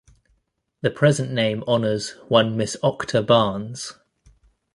[0.81, 3.93] The present name honors one Miss Octa Barnes.